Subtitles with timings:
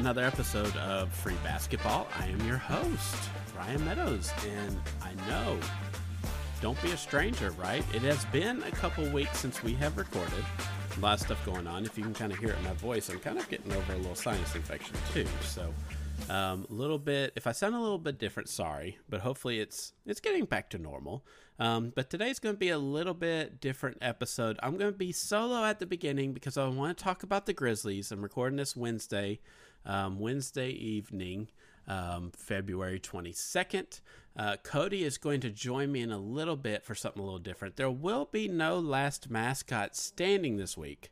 [0.00, 2.08] Another episode of Free Basketball.
[2.18, 3.16] I am your host,
[3.54, 5.60] Ryan Meadows, and I know,
[6.62, 7.84] don't be a stranger, right?
[7.92, 10.42] It has been a couple weeks since we have recorded.
[10.96, 11.84] A lot of stuff going on.
[11.84, 13.92] If you can kind of hear it in my voice, I'm kind of getting over
[13.92, 15.26] a little sinus infection too.
[15.42, 15.70] So,
[16.30, 17.34] a um, little bit.
[17.36, 20.78] If I sound a little bit different, sorry, but hopefully it's it's getting back to
[20.78, 21.26] normal.
[21.58, 24.58] Um, but today's going to be a little bit different episode.
[24.62, 27.52] I'm going to be solo at the beginning because I want to talk about the
[27.52, 28.10] Grizzlies.
[28.10, 29.40] I'm recording this Wednesday,
[29.84, 31.48] um, Wednesday evening,
[31.86, 34.00] um, February 22nd.
[34.36, 37.38] Uh, Cody is going to join me in a little bit for something a little
[37.38, 37.76] different.
[37.76, 41.10] There will be no last mascot standing this week.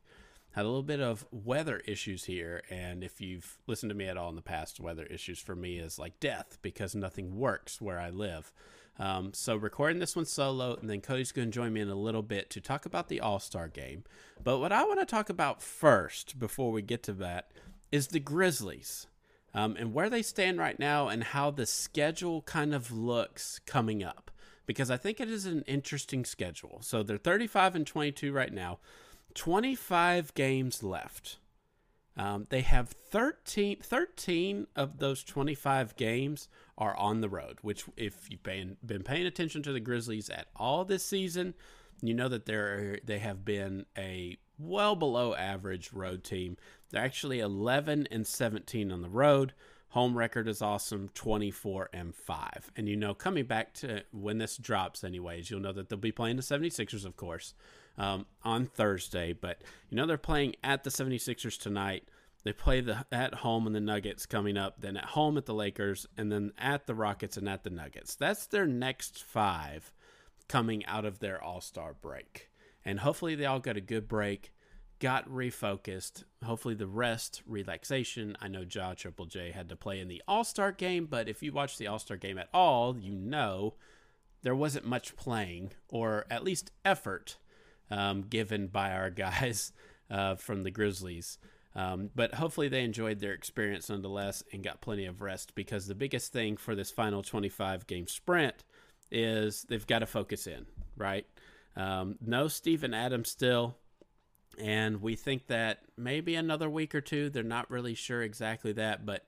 [0.52, 4.16] Had a little bit of weather issues here, and if you've listened to me at
[4.16, 8.00] all in the past, weather issues for me is like death because nothing works where
[8.00, 8.52] I live.
[8.98, 11.94] Um, so recording this one solo, and then Cody's going to join me in a
[11.94, 14.05] little bit to talk about the All Star game.
[14.42, 17.52] But what I want to talk about first, before we get to that,
[17.91, 19.06] is the Grizzlies
[19.55, 24.03] um, and where they stand right now, and how the schedule kind of looks coming
[24.03, 24.30] up.
[24.67, 26.80] Because I think it is an interesting schedule.
[26.83, 28.78] So they're 35 and 22 right now,
[29.34, 31.39] 25 games left.
[32.17, 38.28] Um, they have 13, 13 of those 25 games are on the road, which, if
[38.28, 41.55] you've been, been paying attention to the Grizzlies at all this season,
[42.02, 46.56] you know that they're, they have been a well below average road team.
[46.91, 49.53] They're actually 11 and 17 on the road.
[49.92, 52.72] Home record is awesome, 24 and 5.
[52.77, 56.12] And you know, coming back to when this drops, anyways, you'll know that they'll be
[56.12, 57.55] playing the 76ers, of course
[57.98, 59.33] um, on Thursday.
[59.33, 62.05] But you know they're playing at the 76ers tonight.
[62.45, 65.55] They play the at home and the Nuggets coming up, then at home at the
[65.55, 68.14] Lakers, and then at the Rockets and at the Nuggets.
[68.14, 69.92] That's their next five
[70.46, 72.48] coming out of their All Star break.
[72.85, 74.52] And hopefully they all got a good break,
[74.98, 76.25] got refocused.
[76.45, 78.36] Hopefully the rest, relaxation.
[78.41, 81.42] I know Ja Triple J had to play in the All Star game, but if
[81.42, 83.75] you watch the All Star game at all, you know
[84.42, 87.36] there wasn't much playing, or at least effort
[87.91, 89.73] um, given by our guys
[90.11, 91.39] uh, from the Grizzlies.
[91.75, 95.95] Um, but hopefully they enjoyed their experience nonetheless and got plenty of rest because the
[95.95, 98.65] biggest thing for this final 25 game sprint
[99.11, 100.67] is they've got to focus in,
[100.97, 101.27] right?
[101.77, 103.77] Um, no Steven Adams still.
[104.61, 107.30] And we think that maybe another week or two.
[107.30, 109.07] They're not really sure exactly that.
[109.07, 109.24] But,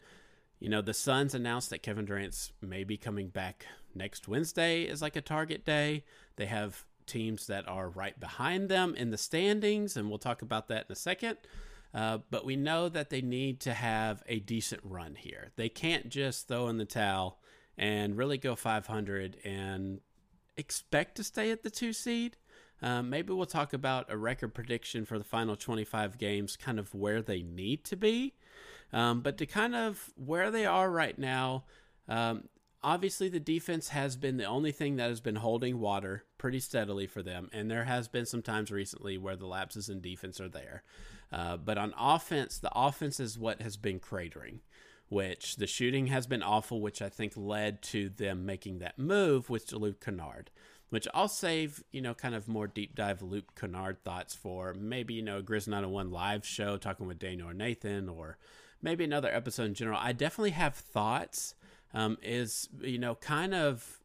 [0.59, 5.17] you know, the Suns announced that Kevin Durant's maybe coming back next Wednesday is like
[5.17, 6.05] a target day.
[6.37, 10.69] They have teams that are right behind them in the standings, and we'll talk about
[10.69, 11.39] that in a second.
[11.93, 15.51] Uh, but we know that they need to have a decent run here.
[15.57, 17.41] They can't just throw in the towel
[17.77, 20.01] and really go 500 and
[20.57, 22.37] expect to stay at the two seed.
[22.83, 26.95] Um, maybe we'll talk about a record prediction for the final 25 games, kind of
[26.95, 28.35] where they need to be.
[28.93, 31.65] Um, but to kind of where they are right now,
[32.09, 32.49] um,
[32.83, 37.07] obviously the defense has been the only thing that has been holding water pretty steadily
[37.07, 37.49] for them.
[37.53, 40.83] And there has been some times recently where the lapses in defense are there.
[41.33, 44.59] Uh, but on offense the offense is what has been cratering
[45.09, 49.49] which the shooting has been awful which i think led to them making that move
[49.49, 50.51] with luke kennard
[50.91, 55.15] which i'll save you know kind of more deep dive luke kennard thoughts for maybe
[55.15, 58.37] you know a grizz 901 live show talking with daniel or nathan or
[58.83, 61.55] maybe another episode in general i definitely have thoughts
[61.93, 64.01] um, is you know kind of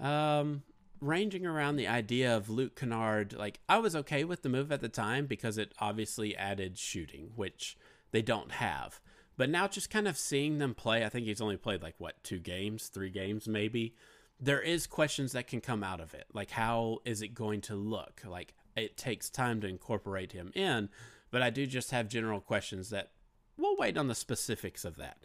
[0.00, 0.62] um,
[1.00, 3.34] ranging around the idea of Luke Kennard.
[3.34, 7.30] Like I was okay with the move at the time because it obviously added shooting,
[7.36, 7.76] which
[8.10, 9.00] they don't have.
[9.36, 12.22] But now just kind of seeing them play, I think he's only played like what
[12.22, 13.94] two games, three games maybe.
[14.40, 17.74] There is questions that can come out of it, like how is it going to
[17.74, 18.22] look?
[18.26, 20.88] Like it takes time to incorporate him in,
[21.30, 23.12] but I do just have general questions that
[23.56, 25.18] we'll wait on the specifics of that.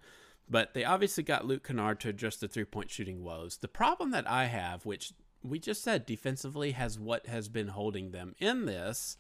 [0.50, 3.58] But they obviously got Luke Kennard to address the three point shooting woes.
[3.58, 5.14] The problem that I have, which
[5.44, 9.18] we just said defensively has what has been holding them in this,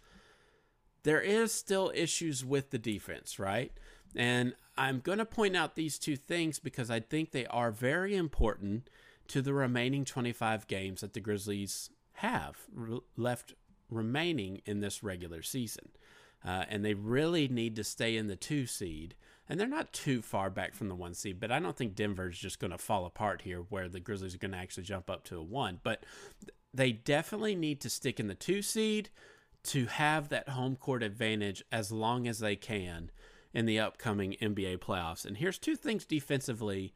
[1.03, 3.71] there is still issues with the defense, right?
[4.15, 8.15] And I'm going to point out these two things because I think they are very
[8.15, 8.89] important
[9.29, 13.53] to the remaining 25 games that the Grizzlies have re- left
[13.89, 15.89] remaining in this regular season.
[16.45, 19.15] Uh, and they really need to stay in the two seed
[19.49, 22.37] and they're not too far back from the one seed, but I don't think Denver's
[22.37, 25.23] just going to fall apart here where the Grizzlies are going to actually jump up
[25.25, 25.79] to a one.
[25.81, 26.05] But
[26.71, 29.09] they definitely need to stick in the two seed
[29.63, 33.09] to have that home court advantage as long as they can
[33.51, 35.25] in the upcoming NBA playoffs.
[35.25, 36.93] And here's two things defensively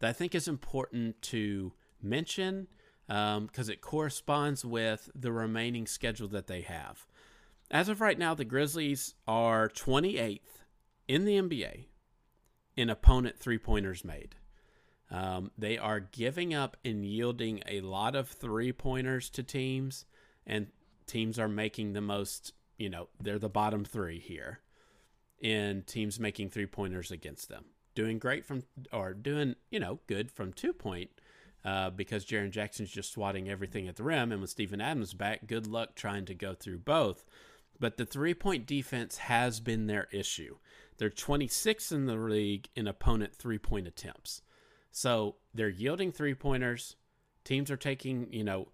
[0.00, 1.72] that I think is important to
[2.02, 2.68] mention
[3.06, 7.06] because um, it corresponds with the remaining schedule that they have.
[7.70, 10.40] As of right now, the Grizzlies are 28th
[11.06, 11.86] in the NBA
[12.76, 14.36] in opponent three pointers made.
[15.10, 20.04] Um, they are giving up and yielding a lot of three pointers to teams,
[20.46, 20.66] and
[21.06, 24.60] teams are making the most, you know, they're the bottom three here
[25.40, 27.64] in teams making three pointers against them.
[27.98, 28.62] Doing great from,
[28.92, 31.10] or doing, you know, good from two point
[31.64, 34.30] uh, because Jaren Jackson's just swatting everything at the rim.
[34.30, 37.24] And with Steven Adams back, good luck trying to go through both.
[37.80, 40.58] But the three point defense has been their issue.
[40.98, 44.42] They're 26th in the league in opponent three point attempts.
[44.92, 46.94] So they're yielding three pointers.
[47.42, 48.68] Teams are taking, you know,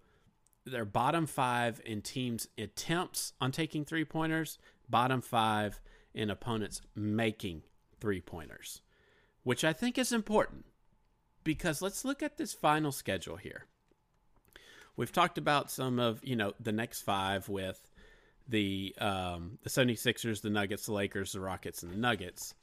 [0.65, 5.81] their bottom five in teams' attempts on taking three pointers, bottom five
[6.13, 7.63] in opponents making
[7.99, 8.81] three pointers,
[9.45, 10.65] which I think is important
[11.43, 13.67] because let's look at this final schedule here.
[14.97, 17.79] We've talked about some of, you know, the next five with
[18.47, 22.55] the um, the 76ers, the Nuggets, the Lakers, the Rockets, and the Nuggets.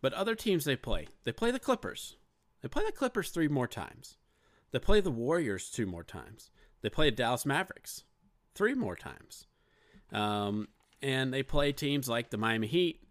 [0.00, 2.16] But other teams they play, they play the Clippers.
[2.62, 4.16] They play the Clippers three more times.
[4.72, 6.50] They play the Warriors two more times.
[6.80, 8.04] They play the Dallas Mavericks
[8.54, 9.46] three more times.
[10.10, 10.68] Um,
[11.02, 13.02] and they play teams like the Miami Heat,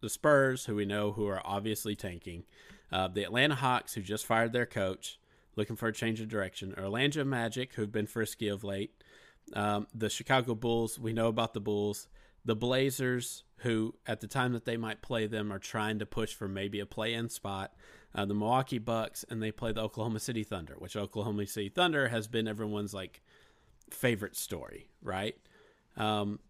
[0.00, 2.44] the Spurs, who we know who are obviously tanking,
[2.92, 5.18] uh, the Atlanta Hawks, who just fired their coach,
[5.56, 9.02] looking for a change of direction, Orlando Magic, who've been frisky of late,
[9.52, 12.08] um, the Chicago Bulls, we know about the Bulls,
[12.44, 16.34] the Blazers, who at the time that they might play them are trying to push
[16.34, 17.74] for maybe a play-in spot,
[18.14, 22.08] uh, the Milwaukee Bucks, and they play the Oklahoma City Thunder, which Oklahoma City Thunder
[22.08, 23.22] has been everyone's like
[23.90, 25.36] favorite story, right?
[25.96, 26.40] Um,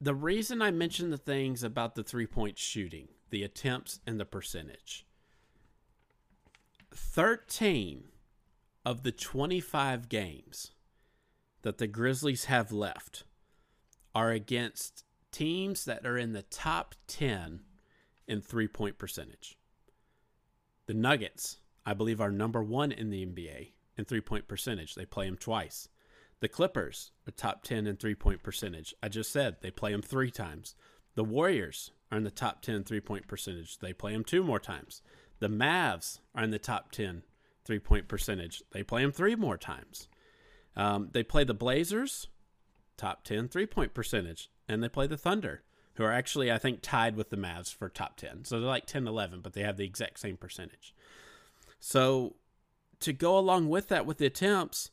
[0.00, 5.06] the reason I mentioned the things about the three-point shooting, the attempts, and the percentage.
[6.94, 8.04] 13
[8.84, 10.72] of the 25 games
[11.62, 13.24] that the Grizzlies have left
[14.14, 17.60] are against teams that are in the top 10
[18.26, 19.58] in three point percentage.
[20.86, 24.94] The Nuggets, I believe, are number one in the NBA in three point percentage.
[24.94, 25.88] They play them twice.
[26.40, 28.94] The Clippers are top 10 in three point percentage.
[29.02, 30.74] I just said they play them three times.
[31.14, 33.78] The Warriors are in the top 10 three point percentage.
[33.78, 35.02] They play them two more times.
[35.38, 37.22] The Mavs are in the top 10
[37.64, 38.62] three point percentage.
[38.72, 40.08] They play them three more times.
[40.76, 42.28] Um, they play the Blazers,
[42.96, 45.62] top 10 three point percentage, and they play the Thunder,
[45.94, 48.44] who are actually, I think, tied with the Mavs for top 10.
[48.44, 50.94] So they're like 10 11, but they have the exact same percentage.
[51.78, 52.36] So
[53.00, 54.90] to go along with that with the attempts,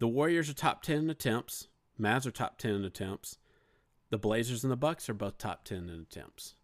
[0.00, 1.68] the Warriors are top 10 in attempts,
[1.98, 3.38] Mavs are top 10 in attempts,
[4.10, 6.54] the Blazers and the Bucks are both top 10 in attempts.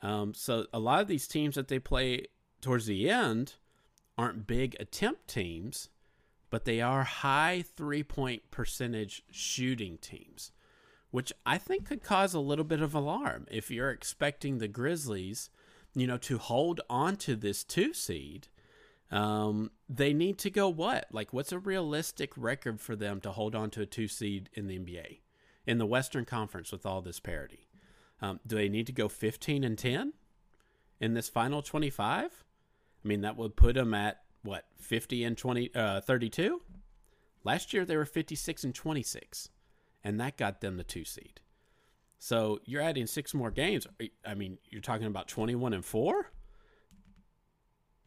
[0.00, 2.26] Um, so a lot of these teams that they play
[2.60, 3.54] towards the end
[4.16, 5.88] aren't big attempt teams
[6.54, 10.52] but they are high three point percentage shooting teams,
[11.10, 15.50] which I think could cause a little bit of alarm if you're expecting the Grizzlies,
[15.96, 18.46] you know, to hold on to this two seed.
[19.10, 21.06] Um, they need to go what?
[21.12, 24.66] Like, what's a realistic record for them to hold on to a two seed in
[24.66, 25.20] the NBA,
[25.66, 27.68] in the Western Conference with all this parity?
[28.22, 30.14] Um, do they need to go 15 and 10
[31.00, 32.44] in this final 25?
[33.04, 36.60] I mean, that would put them at what 50 and 20 uh, 32
[37.42, 39.48] last year they were 56 and 26
[40.04, 41.40] and that got them the two seed
[42.18, 43.86] so you're adding six more games
[44.24, 46.30] i mean you're talking about 21 and 4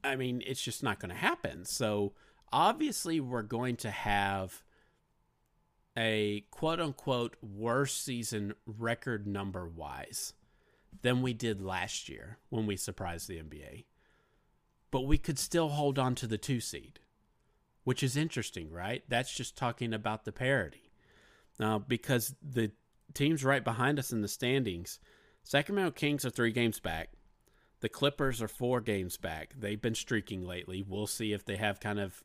[0.03, 2.13] i mean it's just not going to happen so
[2.51, 4.63] obviously we're going to have
[5.97, 10.33] a quote unquote worse season record number wise
[11.01, 13.83] than we did last year when we surprised the NBA
[14.91, 16.99] but we could still hold on to the two seed,
[17.83, 19.03] which is interesting, right?
[19.07, 20.91] That's just talking about the parity.
[21.59, 22.71] Now, because the
[23.13, 24.99] teams right behind us in the standings,
[25.43, 27.09] Sacramento Kings are three games back.
[27.79, 29.53] The Clippers are four games back.
[29.57, 30.83] They've been streaking lately.
[30.87, 32.23] We'll see if they have kind of,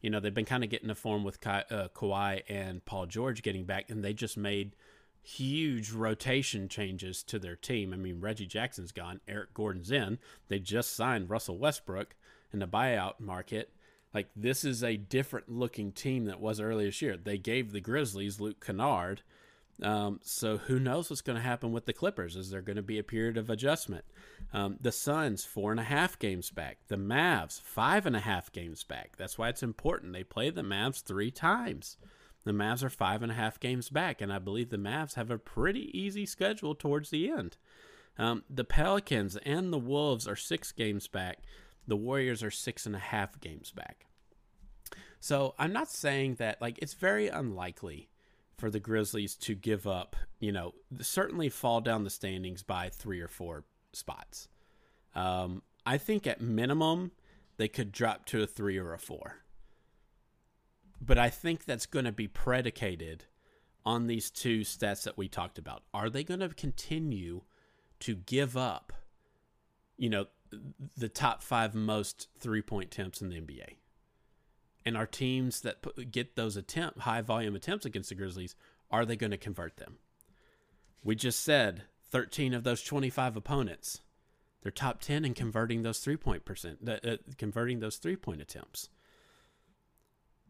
[0.00, 3.06] you know, they've been kind of getting a form with Ka- uh, Kawhi and Paul
[3.06, 4.74] George getting back, and they just made
[5.22, 7.92] huge rotation changes to their team.
[7.92, 10.18] I mean, Reggie Jackson's gone, Eric Gordon's in.
[10.48, 12.16] They just signed Russell Westbrook
[12.52, 13.72] in the buyout market.
[14.12, 17.16] Like this is a different looking team that was earlier this year.
[17.16, 19.22] They gave the Grizzlies Luke Kennard.
[19.80, 22.36] Um, so who knows what's going to happen with the Clippers?
[22.36, 24.04] Is there going to be a period of adjustment?
[24.52, 26.78] Um, the Suns four and a half games back.
[26.88, 29.16] The Mavs five and a half games back.
[29.16, 30.12] That's why it's important.
[30.12, 31.96] They play the Mavs three times.
[32.44, 35.30] The Mavs are five and a half games back, and I believe the Mavs have
[35.30, 37.56] a pretty easy schedule towards the end.
[38.18, 41.38] Um, the Pelicans and the Wolves are six games back.
[41.86, 44.06] The Warriors are six and a half games back.
[45.20, 48.08] So I'm not saying that, like, it's very unlikely
[48.62, 53.20] for the Grizzlies to give up, you know, certainly fall down the standings by three
[53.20, 54.46] or four spots.
[55.16, 57.10] Um, I think at minimum
[57.56, 59.38] they could drop to a three or a four.
[61.00, 63.24] But I think that's going to be predicated
[63.84, 65.82] on these two stats that we talked about.
[65.92, 67.40] Are they going to continue
[67.98, 68.92] to give up,
[69.96, 70.26] you know,
[70.96, 73.74] the top five most three point attempts in the NBA?
[74.84, 78.56] And our teams that get those attempt high volume attempts against the Grizzlies,
[78.90, 79.98] are they going to convert them?
[81.04, 84.00] We just said 13 of those 25 opponents,
[84.62, 88.88] they're top 10 in converting those three point percent, uh, converting those three point attempts.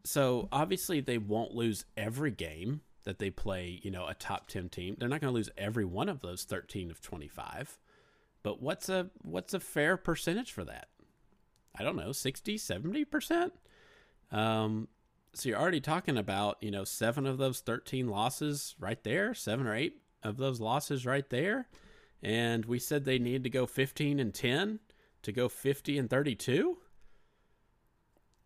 [0.05, 4.69] So obviously they won't lose every game that they play, you know, a top 10
[4.69, 4.95] team.
[4.97, 7.79] They're not going to lose every one of those 13 of 25.
[8.43, 10.89] But what's a what's a fair percentage for that?
[11.77, 13.51] I don't know, 60, 70%?
[14.33, 14.89] Um
[15.35, 19.65] so you're already talking about, you know, 7 of those 13 losses right there, 7
[19.65, 21.69] or 8 of those losses right there.
[22.21, 24.79] And we said they need to go 15 and 10
[25.23, 26.77] to go 50 and 32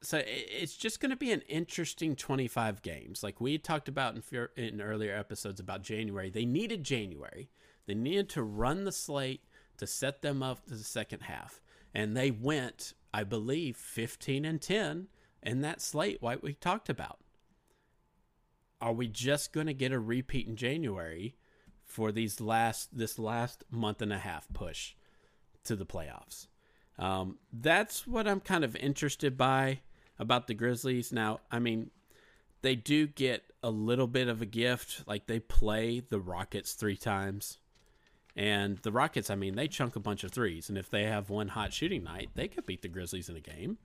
[0.02, 3.24] so it's just going to be an interesting 25 games.
[3.24, 7.50] Like we talked about in, in earlier episodes about January, they needed January.
[7.88, 9.44] They needed to run the slate
[9.78, 11.62] to set them up to the second half.
[11.94, 15.08] And they went, I believe, 15 and 10
[15.44, 17.20] in that slate like we talked about.
[18.80, 21.36] Are we just going to get a repeat in January
[21.84, 24.94] for these last this last month and a half push
[25.64, 26.48] to the playoffs?
[27.00, 29.80] Um, that's what I'm kind of interested by
[30.20, 31.12] about the Grizzlies.
[31.12, 31.92] Now, I mean,
[32.62, 35.08] they do get a little bit of a gift.
[35.08, 37.60] Like they play the Rockets three times.
[38.36, 40.70] And the Rockets, I mean, they chunk a bunch of threes.
[40.70, 43.40] And if they have one hot shooting night, they could beat the Grizzlies in a
[43.42, 43.80] game.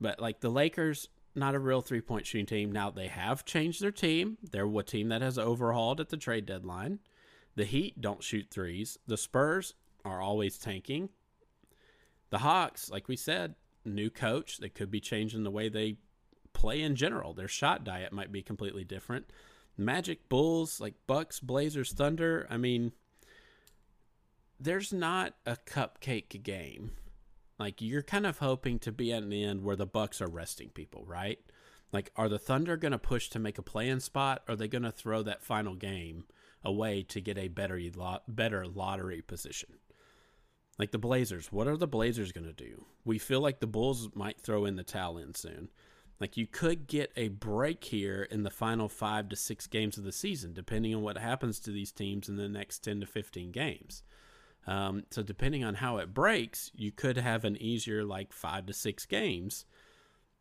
[0.00, 2.72] But like the Lakers, not a real three point shooting team.
[2.72, 4.38] Now they have changed their team.
[4.42, 7.00] They're a team that has overhauled at the trade deadline.
[7.56, 8.98] The Heat don't shoot threes.
[9.06, 9.74] The Spurs
[10.04, 11.08] are always tanking.
[12.30, 14.58] The Hawks, like we said, new coach.
[14.58, 15.96] They could be changing the way they
[16.52, 17.34] play in general.
[17.34, 19.26] Their shot diet might be completely different.
[19.76, 22.46] Magic, Bulls, like Bucks, Blazers, Thunder.
[22.50, 22.92] I mean,
[24.60, 26.92] there's not a cupcake game.
[27.58, 30.70] Like you're kind of hoping to be at the end where the Bucks are resting
[30.70, 31.38] people, right?
[31.92, 34.42] Like, are the Thunder going to push to make a play-in spot?
[34.46, 36.24] Or are they going to throw that final game
[36.62, 37.80] away to get a better
[38.28, 39.70] better lottery position?
[40.78, 42.84] Like the Blazers, what are the Blazers going to do?
[43.04, 45.70] We feel like the Bulls might throw in the towel in soon.
[46.20, 50.04] Like you could get a break here in the final five to six games of
[50.04, 53.50] the season, depending on what happens to these teams in the next 10 to 15
[53.50, 54.02] games.
[54.68, 58.72] Um, so, depending on how it breaks, you could have an easier, like five to
[58.72, 59.64] six games,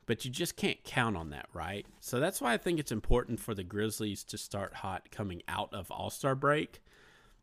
[0.06, 1.86] but you just can't count on that, right?
[2.02, 5.74] So, that's why I think it's important for the Grizzlies to start hot coming out
[5.74, 6.82] of All Star break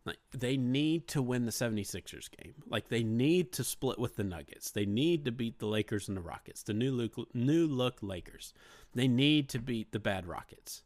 [0.04, 2.54] like they need to win the 76ers game.
[2.68, 4.70] Like they need to split with the Nuggets.
[4.70, 8.52] They need to beat the Lakers and the Rockets, the new look new look Lakers.
[8.94, 10.82] They need to beat the bad Rockets.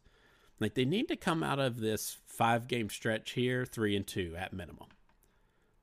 [0.59, 4.35] Like they need to come out of this 5 game stretch here 3 and 2
[4.37, 4.87] at minimum.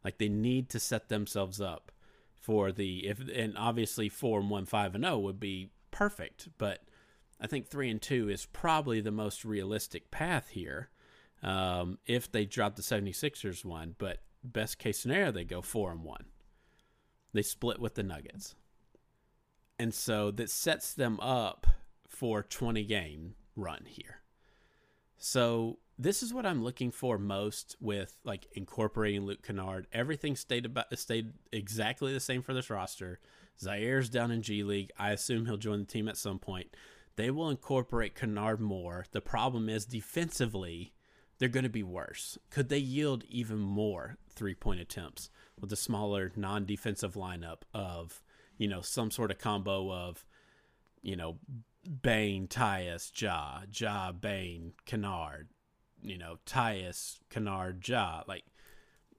[0.06, 1.90] Like they need to set themselves up
[2.40, 6.84] for the if and obviously 4 and 1 5 and 0 would be perfect, but
[7.40, 10.90] I think 3 and 2 is probably the most realistic path here
[11.42, 13.96] um, if they drop the 76ers one.
[13.98, 16.26] But best case scenario, they go four and one.
[17.32, 18.54] They split with the Nuggets.
[19.76, 21.66] And so that sets them up
[22.06, 24.20] for 20 game run here.
[25.18, 29.87] So this is what I'm looking for most with like incorporating Luke Kennard.
[29.93, 33.19] Everything stayed about stayed exactly the same for this roster.
[33.59, 34.91] Ziaire's down in G League.
[34.99, 36.76] I assume he'll join the team at some point.
[37.17, 39.07] They will incorporate Kennard more.
[39.12, 40.93] The problem is defensively,
[41.38, 42.37] they're going to be worse.
[42.50, 48.23] Could they yield even more three point attempts with a smaller non defensive lineup of,
[48.59, 50.26] you know, some sort of combo of,
[51.00, 51.38] you know,
[52.03, 55.49] Bane, Tyus, Ja, Ja, Bane, Kennard,
[56.06, 58.22] you know, Tyus, Kennard, Ja.
[58.26, 58.44] Like,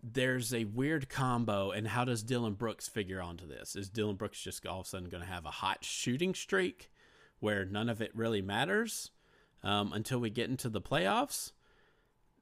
[0.01, 3.75] there's a weird combo, and how does Dillon Brooks figure onto this?
[3.75, 6.89] Is Dillon Brooks just all of a sudden going to have a hot shooting streak
[7.39, 9.11] where none of it really matters
[9.63, 11.51] um, until we get into the playoffs?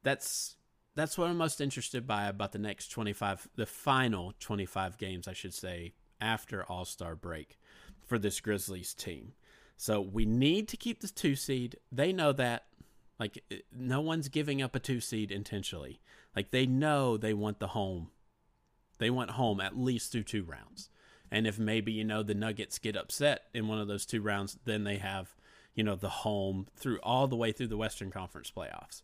[0.06, 0.56] that's
[0.94, 5.34] that's what I'm most interested by about the next 25, the final 25 games, I
[5.34, 7.58] should say, after All Star break
[8.06, 9.32] for this Grizzlies team.
[9.76, 11.76] So we need to keep the two seed.
[11.92, 12.64] They know that.
[13.18, 13.42] Like,
[13.72, 16.00] no one's giving up a two seed intentionally.
[16.34, 18.10] Like, they know they want the home.
[18.98, 20.90] They want home at least through two rounds.
[21.30, 24.58] And if maybe, you know, the Nuggets get upset in one of those two rounds,
[24.64, 25.34] then they have,
[25.74, 29.02] you know, the home through all the way through the Western Conference playoffs.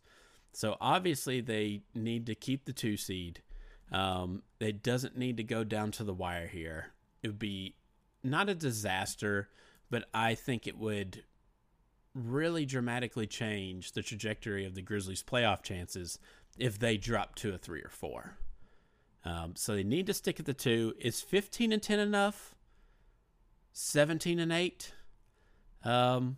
[0.53, 3.43] So obviously they need to keep the two seed.
[3.91, 6.93] Um, it doesn't need to go down to the wire here.
[7.23, 7.75] It would be
[8.23, 9.49] not a disaster,
[9.91, 11.25] but I think it would
[12.15, 16.19] really dramatically change the trajectory of the Grizzlies' playoff chances
[16.59, 18.37] if they drop to a three or four.
[19.25, 20.95] Um, so they need to stick at the two.
[20.99, 22.55] Is 15 and 10 enough?
[23.73, 24.93] 17 and 8?
[25.85, 26.37] Um,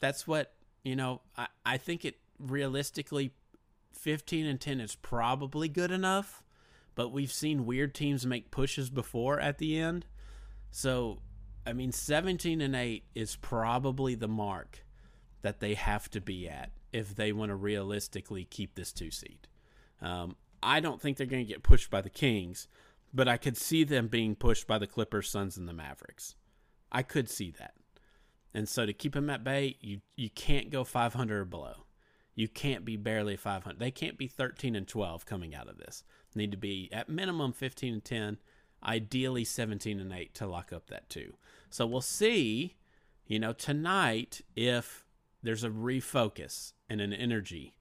[0.00, 0.54] that's what,
[0.84, 3.32] you know, I, I think it realistically
[3.92, 6.42] 15 and 10 is probably good enough,
[6.94, 10.06] but we've seen weird teams make pushes before at the end.
[10.70, 11.18] So,
[11.68, 14.86] I mean, 17 and 8 is probably the mark
[15.42, 19.48] that they have to be at if they want to realistically keep this two seed.
[20.00, 22.68] Um, I don't think they're going to get pushed by the Kings,
[23.12, 26.36] but I could see them being pushed by the Clippers, Suns, and the Mavericks.
[26.90, 27.74] I could see that.
[28.54, 31.84] And so to keep them at bay, you you can't go 500 or below.
[32.34, 33.78] You can't be barely 500.
[33.78, 36.02] They can't be 13 and 12 coming out of this.
[36.34, 38.38] Need to be at minimum 15 and 10,
[38.82, 41.34] ideally 17 and 8 to lock up that two.
[41.70, 42.76] So we'll see,
[43.26, 45.04] you know, tonight if
[45.42, 47.76] there's a refocus and an energy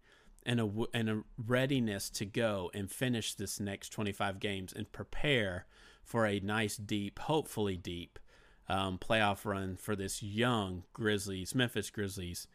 [0.45, 5.65] and a and a readiness to go and finish this next 25 games and prepare
[6.03, 8.19] for a nice deep, hopefully deep
[8.69, 12.47] um, playoff run for this young Grizzlies, Memphis Grizzlies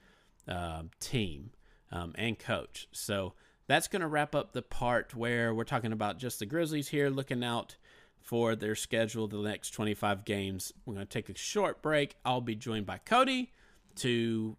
[0.49, 1.51] uh, team
[1.91, 2.89] um, and coach.
[2.93, 3.35] So
[3.67, 7.11] that's going to wrap up the part where we're talking about just the Grizzlies here,
[7.11, 7.77] looking out
[8.23, 10.73] for their schedule the next 25 games.
[10.87, 12.17] We're going to take a short break.
[12.25, 13.51] I'll be joined by Cody
[13.97, 14.57] to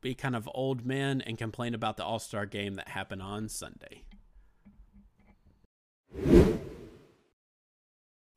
[0.00, 3.48] be kind of old men and complain about the All Star game that happened on
[3.48, 4.02] Sunday.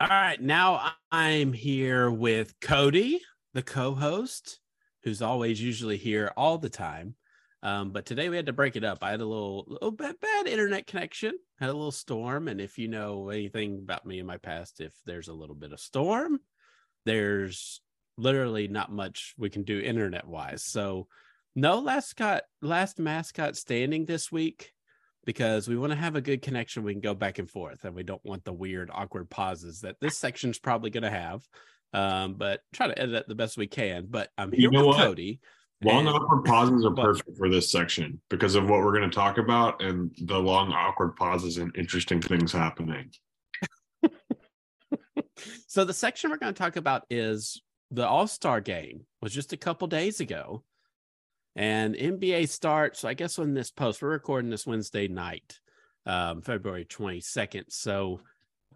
[0.01, 3.21] All right, now I'm here with Cody,
[3.53, 4.59] the co host,
[5.03, 7.15] who's always usually here all the time.
[7.61, 8.99] Um, but today we had to break it up.
[9.01, 12.47] I had a little, little bit bad internet connection, had a little storm.
[12.47, 15.73] And if you know anything about me in my past, if there's a little bit
[15.73, 16.39] of storm,
[17.05, 17.81] there's
[18.17, 20.63] literally not much we can do internet wise.
[20.63, 21.07] So
[21.55, 24.71] no last got last mascot standing this week
[25.25, 26.83] because we want to have a good connection.
[26.83, 29.99] We can go back and forth, and we don't want the weird, awkward pauses that
[29.99, 31.47] this section's probably going to have.
[31.91, 34.07] Um, but try to edit it the best we can.
[34.09, 35.05] But I'm here you know with what?
[35.05, 35.39] Cody.
[35.83, 39.15] Long and, awkward pauses are perfect for this section because of what we're going to
[39.15, 43.11] talk about and the long awkward pauses and interesting things happening.
[45.67, 47.61] so the section we're going to talk about is
[47.91, 50.63] the All Star Game was just a couple days ago,
[51.55, 55.59] and NBA starts, I guess, when this post, we're recording this Wednesday night,
[56.05, 57.65] um, February 22nd.
[57.69, 58.19] So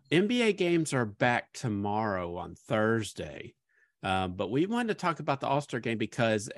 [0.10, 3.56] NBA games are back tomorrow on Thursday.
[4.04, 6.50] Um, but we wanted to talk about the All Star game because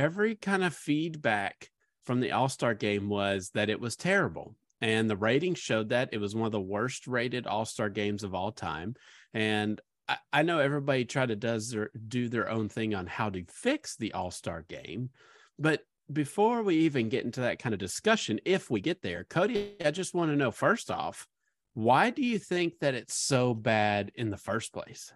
[0.00, 1.70] every kind of feedback
[2.04, 4.56] from the All Star game was that it was terrible.
[4.80, 8.24] And the ratings showed that it was one of the worst rated All Star games
[8.24, 8.94] of all time.
[9.34, 13.28] And I, I know everybody tried to does their, do their own thing on how
[13.28, 15.10] to fix the All Star game.
[15.58, 19.76] But before we even get into that kind of discussion, if we get there, Cody,
[19.84, 21.28] I just want to know first off,
[21.74, 25.12] why do you think that it's so bad in the first place?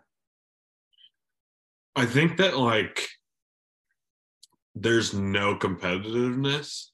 [1.96, 3.08] I think that like
[4.74, 6.86] there's no competitiveness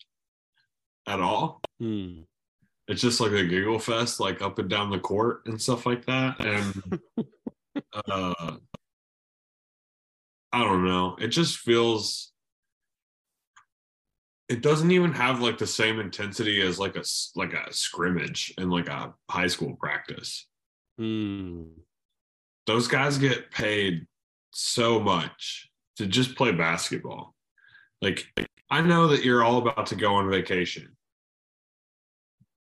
[1.07, 1.61] at all.
[1.79, 2.21] Hmm.
[2.89, 6.05] It's just like a giggle fest, like up and down the court and stuff like
[6.07, 6.41] that.
[6.41, 7.01] And
[8.09, 8.57] uh,
[10.53, 11.17] I don't know.
[11.21, 12.33] It just feels
[14.49, 17.05] it doesn't even have like the same intensity as like a
[17.37, 20.49] like a scrimmage and like a high school practice.
[21.01, 21.69] Mm.
[22.67, 24.07] Those guys get paid
[24.51, 27.37] so much to just play basketball.
[28.01, 28.27] Like
[28.71, 30.97] I know that you're all about to go on vacation.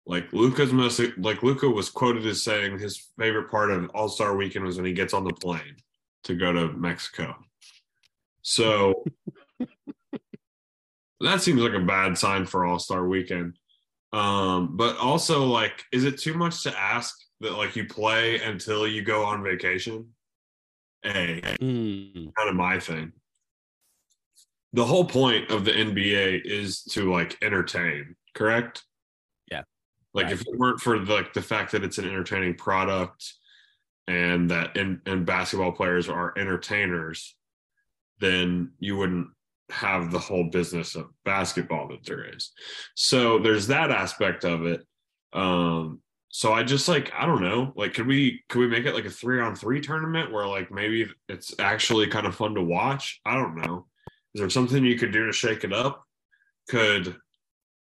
[0.07, 4.37] Like Luka's most like Luka was quoted as saying his favorite part of All Star
[4.37, 5.77] Weekend was when he gets on the plane
[6.25, 7.37] to go to Mexico.
[8.43, 9.05] So
[11.21, 13.59] that seems like a bad sign for All Star Weekend.
[14.13, 18.87] Um, but also, like, is it too much to ask that like you play until
[18.87, 20.11] you go on vacation?
[21.05, 22.33] A mm.
[22.37, 23.13] kind of my thing.
[24.75, 28.83] The whole point of the NBA is to like entertain, correct?
[29.49, 29.63] Yeah.
[30.13, 30.33] Like right.
[30.33, 33.35] if it weren't for like the fact that it's an entertaining product
[34.09, 37.37] and that and, and basketball players are entertainers,
[38.19, 39.29] then you wouldn't
[39.71, 42.51] have the whole business of basketball that there is.
[42.97, 44.83] So there's that aspect of it.
[45.33, 48.95] Um, so I just like I don't know, like could we could we make it
[48.95, 52.61] like a three on three tournament where like maybe it's actually kind of fun to
[52.61, 53.21] watch?
[53.25, 53.87] I don't know.
[54.35, 56.05] Is there something you could do to shake it up?
[56.69, 57.17] Could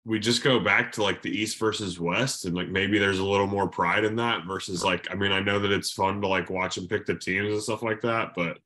[0.05, 3.25] we just go back to like the East versus West, and like maybe there's a
[3.25, 6.29] little more pride in that versus like I mean I know that it's fun to
[6.29, 8.59] like watch and pick the teams and stuff like that, but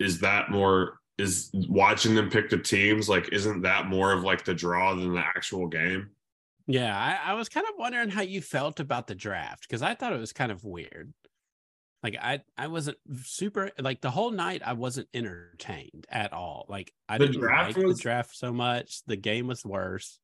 [0.00, 4.44] is that more is watching them pick the teams like isn't that more of like
[4.44, 6.10] the draw than the actual game?
[6.66, 9.94] Yeah, I, I was kind of wondering how you felt about the draft because I
[9.94, 11.12] thought it was kind of weird.
[12.02, 14.62] Like I, I wasn't super like the whole night.
[14.64, 16.66] I wasn't entertained at all.
[16.68, 19.02] Like I the didn't like was, the draft so much.
[19.06, 20.18] The game was worse.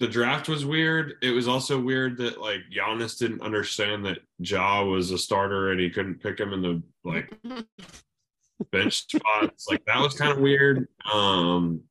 [0.00, 1.14] The draft was weird.
[1.22, 5.80] It was also weird that like Giannis didn't understand that Ja was a starter and
[5.80, 7.32] he couldn't pick him in the like
[8.72, 9.66] bench spots.
[9.68, 10.88] Like that was kind of weird.
[11.12, 11.82] Um,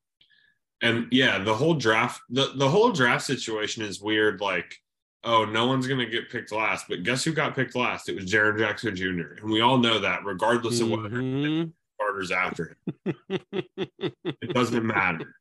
[0.82, 4.42] and yeah, the whole draft, the, the whole draft situation is weird.
[4.42, 4.76] Like,
[5.24, 8.10] oh, no one's gonna get picked last, but guess who got picked last?
[8.10, 9.36] It was Jaren Jackson Jr.
[9.42, 11.70] And we all know that, regardless of what mm-hmm.
[11.96, 13.16] starters after him.
[13.30, 15.36] it doesn't matter.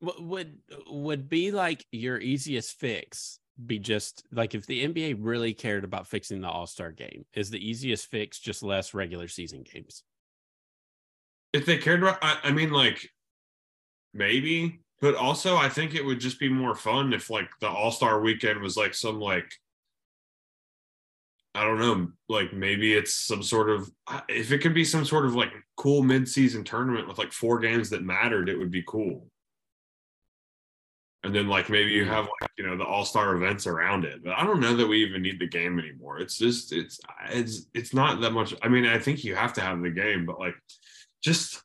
[0.00, 5.52] What Would would be like your easiest fix be just like if the NBA really
[5.52, 9.64] cared about fixing the All Star game, is the easiest fix just less regular season
[9.64, 10.04] games?
[11.52, 13.10] If they cared about, I, I mean, like
[14.14, 17.90] maybe, but also I think it would just be more fun if like the All
[17.90, 19.50] Star weekend was like some like
[21.54, 23.90] I don't know, like maybe it's some sort of
[24.28, 27.90] if it could be some sort of like cool mid-season tournament with like four games
[27.90, 29.26] that mattered, it would be cool.
[31.24, 32.10] And then like maybe you hmm.
[32.10, 34.22] have like you know the all-star events around it.
[34.22, 36.18] But I don't know that we even need the game anymore.
[36.20, 38.54] It's just it's it's it's not that much.
[38.62, 40.54] I mean, I think you have to have the game, but like
[41.22, 41.62] just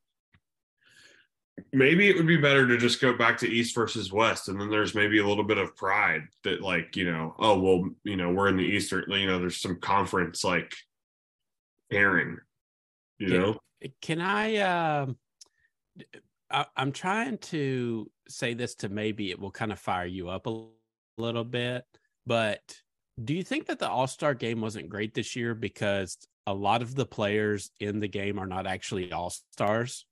[1.72, 4.70] maybe it would be better to just go back to east versus west and then
[4.70, 8.32] there's maybe a little bit of pride that like you know oh well you know
[8.32, 10.74] we're in the eastern you know there's some conference like
[11.92, 12.38] pairing
[13.20, 13.60] you can, know?
[14.02, 15.06] Can i uh
[16.50, 20.48] I, i'm trying to say this to maybe it will kind of fire you up
[20.48, 20.66] a
[21.18, 21.86] little bit
[22.26, 22.62] but
[23.24, 26.96] do you think that the all-star game wasn't great this year because a lot of
[26.96, 30.06] the players in the game are not actually all-stars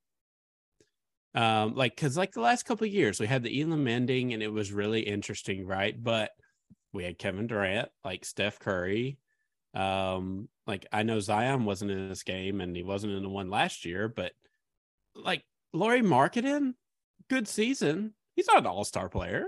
[1.33, 4.43] um, like because like the last couple of years we had the Elam ending and
[4.43, 6.01] it was really interesting, right?
[6.01, 6.31] But
[6.93, 9.17] we had Kevin Durant, like Steph Curry.
[9.73, 13.49] Um, like I know Zion wasn't in this game and he wasn't in the one
[13.49, 14.33] last year, but
[15.15, 16.73] like Lauri Markkanen,
[17.29, 18.13] good season.
[18.35, 19.45] He's not an all-star player.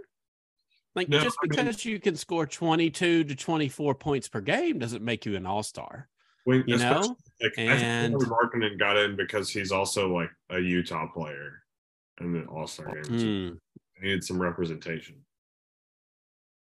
[0.96, 4.80] Like no, just because I mean, you can score 22 to 24 points per game
[4.80, 6.08] doesn't make you an all-star.
[6.46, 11.63] When, you know, like, and Markkanen got in because he's also like a Utah player
[12.20, 13.04] in the All Star game.
[13.04, 13.58] Mm.
[14.02, 15.18] needed some representation.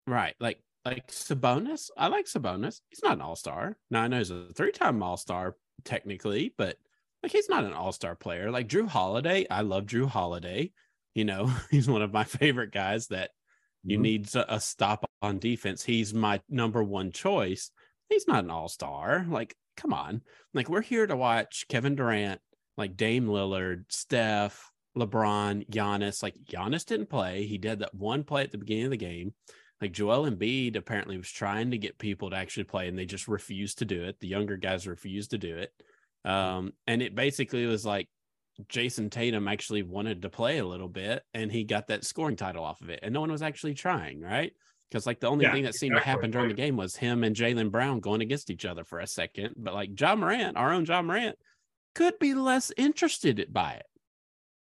[0.07, 1.89] Right, like like Sabonis.
[1.97, 2.81] I like Sabonis.
[2.89, 3.77] He's not an All Star.
[3.89, 6.77] Now I know he's a three time All Star technically, but
[7.23, 8.51] like he's not an All Star player.
[8.51, 9.47] Like Jrue Holiday.
[9.49, 10.71] I love Jrue Holiday.
[11.15, 13.31] You know, he's one of my favorite guys that
[13.83, 14.03] you mm-hmm.
[14.03, 15.83] need a stop on defense.
[15.83, 17.71] He's my number one choice.
[18.09, 19.25] He's not an all star.
[19.27, 20.21] Like, come on.
[20.53, 22.41] Like, we're here to watch Kevin Durant,
[22.77, 26.23] like Dame Lillard, Steph, LeBron, Giannis.
[26.23, 27.45] Like Giannis didn't play.
[27.45, 29.33] He did that one play at the beginning of the game.
[29.81, 33.27] Like Joel Embiid apparently was trying to get people to actually play, and they just
[33.27, 34.19] refused to do it.
[34.19, 35.73] The younger guys refused to do it.
[36.23, 38.07] Um, and it basically was like
[38.69, 42.63] Jayson Tatum actually wanted to play a little bit, and he got that scoring title
[42.63, 42.99] off of it.
[43.03, 44.53] And no one was actually trying, right?
[44.89, 46.11] Because like the only yeah, thing that seemed exactly.
[46.11, 48.99] to happen during the game was him and Jaylen Brown going against each other for
[48.99, 49.55] a second.
[49.57, 51.37] But like Ja Morant, our own Ja Morant,
[51.95, 53.85] could be less interested by it.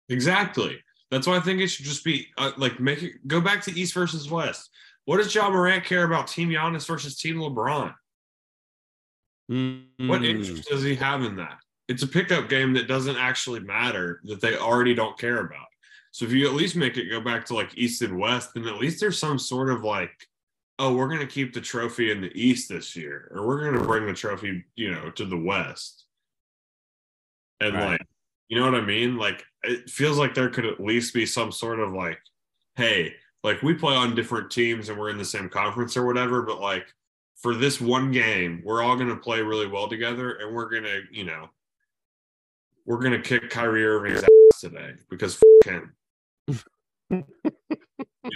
[0.08, 0.82] Exactly.
[1.10, 3.78] That's why I think it should just be uh, like make it go back to
[3.78, 4.70] East versus West.
[5.04, 7.94] What does Ja Morant care about Team Giannis versus Team LeBron?
[9.50, 10.08] Mm-hmm.
[10.08, 11.58] What interest does he have in that?
[11.88, 15.66] It's a pickup game that doesn't actually matter that they already don't care about.
[16.10, 18.66] So if you at least make it go back to like East and West, then
[18.66, 20.12] at least there's some sort of like,
[20.78, 23.80] oh, we're going to keep the trophy in the East this year, or we're going
[23.80, 26.04] to bring the trophy, you know, to the West.
[27.60, 27.90] And right.
[27.92, 28.00] like,
[28.48, 29.16] you know what I mean?
[29.16, 32.18] Like it feels like there could at least be some sort of like,
[32.76, 36.42] hey, like we play on different teams and we're in the same conference or whatever,
[36.42, 36.86] but like
[37.36, 40.82] for this one game, we're all going to play really well together and we're going
[40.82, 41.48] to, you know,
[42.86, 45.94] we're going to kick Kyrie Irving's ass today because f- him.
[47.10, 47.24] you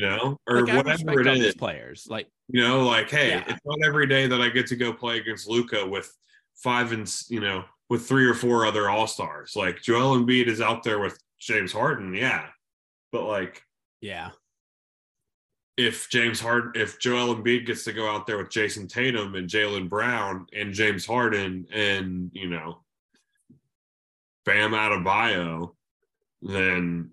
[0.01, 1.55] know, or like, whatever it is.
[1.55, 3.44] Players like, you know, like, hey, yeah.
[3.48, 6.14] it's not every day that I get to go play against Luka with
[6.62, 9.55] five and, you know, with three or four other all stars.
[9.55, 12.46] Like Joel Embiid is out there with James Harden, yeah,
[13.11, 13.62] but like,
[14.01, 14.31] yeah,
[15.77, 19.48] if James Harden, if Joel Embiid gets to go out there with Jayson Tatum and
[19.48, 22.79] Jaylen Brown and James Harden and you know,
[24.44, 25.75] Bam Adebayo,
[26.40, 27.11] then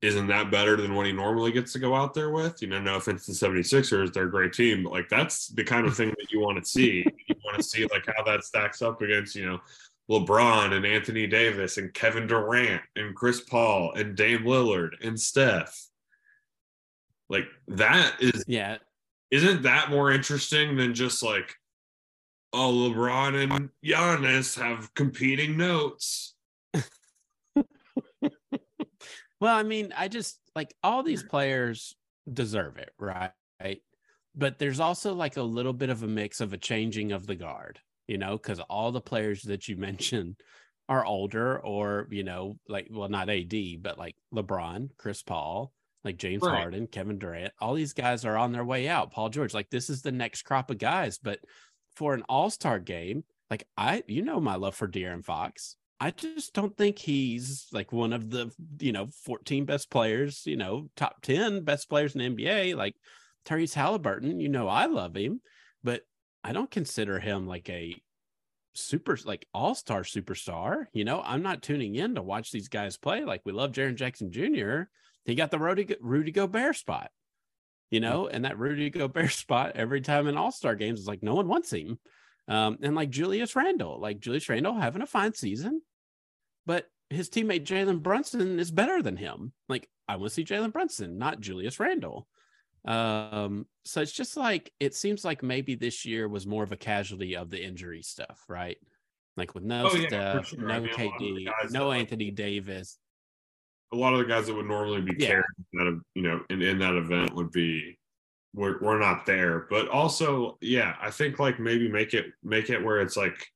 [0.00, 2.62] isn't that better than what he normally gets to go out there with?
[2.62, 5.86] You know, no offense to 76ers, they're a great team, but like that's the kind
[5.86, 7.04] of thing that you want to see.
[7.28, 9.60] You want to see like how that stacks up against, you know,
[10.10, 15.88] LeBron and Anthony Davis and Kevin Durant and Chris Paul and Dame Lillard and Steph.
[17.28, 18.78] Like that is yeah.
[19.30, 21.54] Isn't that more interesting than just like,
[22.54, 26.34] oh, LeBron and Giannis have competing notes?
[29.40, 31.28] well, I mean, I just like all these mm.
[31.28, 31.94] players
[32.32, 33.32] deserve it, right?
[34.34, 37.34] But there's also like a little bit of a mix of a changing of the
[37.34, 40.36] guard, you know, because all the players that you mentioned
[40.88, 45.72] are older or, you know, like, well, not AD, but like LeBron, Chris Paul,
[46.04, 46.56] like James right.
[46.56, 49.12] Harden, Kevin Durant, all these guys are on their way out.
[49.12, 51.18] Paul George, like this is the next crop of guys.
[51.18, 51.40] But
[51.96, 55.76] for an all star game, like I, you know, my love for De'Aaron Fox.
[56.00, 60.56] I just don't think he's like one of the, you know, 14 best players, you
[60.56, 62.76] know, top 10 best players in NBA.
[62.76, 62.94] Like
[63.44, 65.40] Tyrese Halliburton, you know, I love him,
[65.82, 66.02] but
[66.44, 68.00] I don't consider him like a
[68.74, 70.84] super, like all star superstar.
[70.92, 73.24] You know, I'm not tuning in to watch these guys play.
[73.24, 74.82] Like we love Jaren Jackson Jr.
[75.24, 77.10] He got the Rudy, Rudy Gobert spot,
[77.90, 81.24] you know, and that Rudy Gobert spot every time in All Star games is like
[81.24, 81.98] no one wants him.
[82.46, 85.82] Um, and like Julius Randle, like Julius Randle having a fine season,
[86.68, 89.52] but his teammate Jalen Brunson is better than him.
[89.70, 92.28] Like I want to see Jalen Brunson, not Julius Randle.
[92.84, 96.76] Um, so it's just like it seems like maybe this year was more of a
[96.76, 98.76] casualty of the injury stuff, right?
[99.38, 100.60] Like with no oh, yeah, Steph, sure.
[100.60, 102.98] no I mean, KD, no Anthony Davis,
[103.92, 105.26] a lot of the guys that would normally be yeah.
[105.28, 107.98] carrying that, you know, in, in that event would be
[108.54, 109.66] we're, we're not there.
[109.70, 113.46] But also, yeah, I think like maybe make it make it where it's like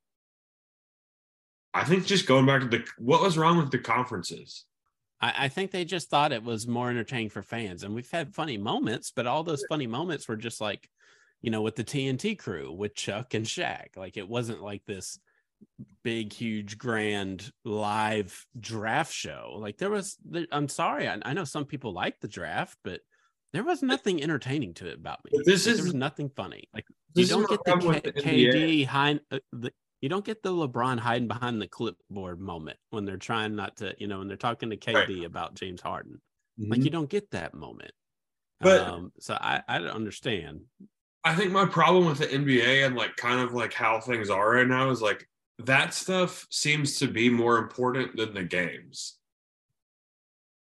[1.75, 4.65] I think just going back to the what was wrong with the conferences.
[5.21, 8.35] I, I think they just thought it was more entertaining for fans, and we've had
[8.35, 10.89] funny moments, but all those funny moments were just like,
[11.41, 13.97] you know, with the TNT crew with Chuck and Shaq.
[13.97, 15.19] Like it wasn't like this
[16.03, 19.57] big huge grand live draft show.
[19.59, 20.17] Like there was
[20.51, 23.01] i'm sorry I, I, know some people like the draft but
[23.53, 25.31] there was nothing entertaining to it about me.
[25.45, 26.69] This like, is there was nothing funny.
[26.73, 30.99] Like you don't get the, K, kd high, uh, the, you don't get the lebron
[30.99, 34.69] hiding behind the clipboard moment when they're trying not to you know when they're talking
[34.69, 35.25] to kd right.
[35.25, 36.21] about james harden
[36.61, 36.71] mm-hmm.
[36.71, 37.93] like you don't get that moment
[38.61, 40.61] but um, so i i don't understand
[41.25, 44.57] I think my problem with the NBA and like kind of like how things are
[44.57, 45.29] right now is like
[45.61, 49.19] that stuff seems to be more important than the games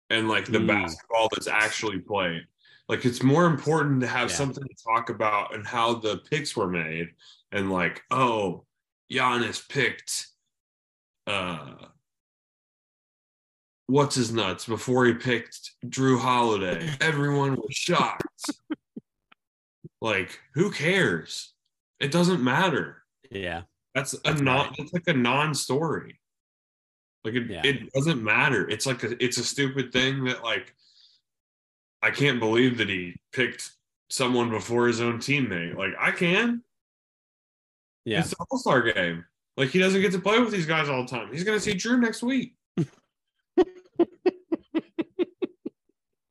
[0.09, 0.67] and like the mm.
[0.67, 2.43] basketball that's actually played.
[2.89, 4.37] Like it's more important to have yeah.
[4.37, 7.11] something to talk about and how the picks were made
[7.53, 8.65] and like, oh,
[9.11, 10.29] Giannis picked
[11.27, 11.75] uh
[13.91, 16.89] what's his nuts before he picked Jrue Holiday.
[17.01, 18.51] Everyone was shocked.
[20.01, 21.53] like, who cares?
[21.99, 23.03] It doesn't matter.
[23.31, 23.63] Yeah.
[23.95, 24.73] That's a non.
[24.79, 26.21] It's like a non-story.
[27.25, 27.63] Like it, yeah.
[27.65, 28.69] it doesn't matter.
[28.69, 30.75] It's like a, it's a stupid thing that like
[32.03, 33.73] I can't believe that he picked
[34.09, 35.77] someone before his own teammate.
[35.77, 36.63] Like I can.
[38.05, 39.25] Yeah, it's an All Star game.
[39.57, 41.29] Like he doesn't get to play with these guys all the time.
[41.33, 42.55] He's gonna see Jrue next week.
[42.77, 42.87] like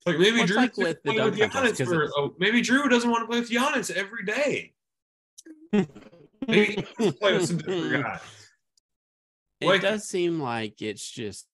[0.06, 3.40] maybe Jrue like with, play with Giannis for, oh, maybe Jrue doesn't want to play
[3.40, 4.74] with Giannis every day.
[6.48, 8.20] Maybe play with some different guys.
[9.62, 11.46] It does seem like it's just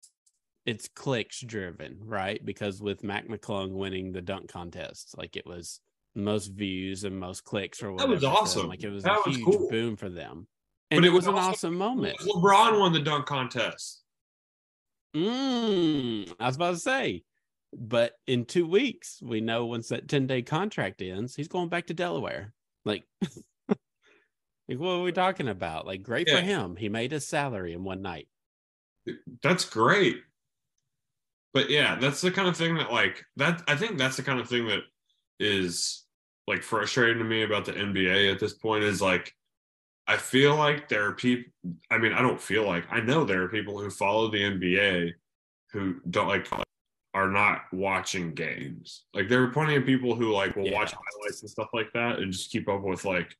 [0.65, 2.43] it's clicks driven, right?
[2.43, 5.79] Because with Mac McClung winning the dunk contest, like it was
[6.15, 8.15] most views and most clicks or whatever.
[8.15, 8.67] That was awesome.
[8.67, 9.69] Like it was that a was huge cool.
[9.69, 10.47] boom for them.
[10.91, 12.17] And but it, was, was an awesome moment.
[12.19, 14.03] LeBron won the dunk contest.
[15.15, 17.23] Mm, I was about to say,
[17.73, 21.87] but in two weeks, we know once that 10 day contract ends, he's going back
[21.87, 22.53] to Delaware.
[22.85, 23.03] Like
[24.67, 25.85] Like, what are we talking about?
[25.85, 26.37] Like, great yeah.
[26.37, 26.75] for him.
[26.75, 28.27] He made his salary in one night.
[29.43, 30.17] That's great.
[31.53, 34.39] But yeah, that's the kind of thing that, like, that I think that's the kind
[34.39, 34.81] of thing that
[35.39, 36.04] is
[36.47, 39.33] like frustrating to me about the NBA at this point is like,
[40.07, 41.51] I feel like there are people,
[41.89, 45.13] I mean, I don't feel like, I know there are people who follow the NBA
[45.71, 46.47] who don't like,
[47.13, 49.05] are not watching games.
[49.13, 50.75] Like, there are plenty of people who like will yeah.
[50.75, 53.35] watch highlights and stuff like that and just keep up with like,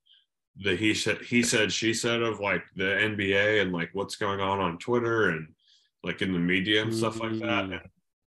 [0.57, 4.39] the he said he said she said of like the NBA and like what's going
[4.39, 5.49] on on Twitter and
[6.03, 7.65] like in the media and stuff like that.
[7.65, 7.73] Mm.
[7.73, 7.81] And,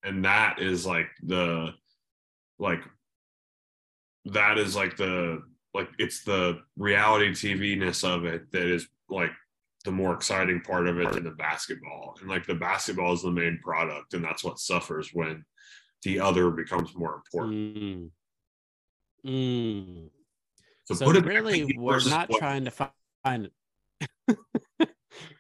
[0.04, 1.74] and that is like the
[2.60, 2.82] like
[4.26, 5.42] that is like the
[5.74, 9.32] like it's the reality TV ness of it that is like
[9.86, 12.16] the more exciting part of it than the basketball.
[12.22, 15.44] And like the basketball is the main product, and that's what suffers when
[16.04, 17.78] the other becomes more important.
[17.78, 18.10] Mm.
[19.26, 20.10] Mm.
[20.86, 22.40] So, so really, we're not what?
[22.40, 22.72] trying to
[23.24, 23.50] find.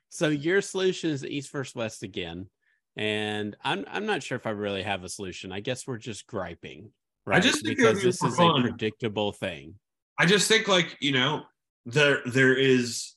[0.09, 2.47] so your solution is East versus West again,
[2.95, 5.51] and I'm I'm not sure if I really have a solution.
[5.51, 6.91] I guess we're just griping,
[7.25, 7.37] right?
[7.37, 8.61] I just because this is fun.
[8.61, 9.75] a predictable thing.
[10.19, 11.43] I just think like you know
[11.85, 13.13] there there is